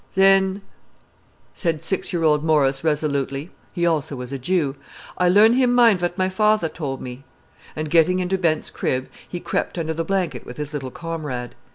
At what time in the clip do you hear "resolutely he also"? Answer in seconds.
2.83-4.15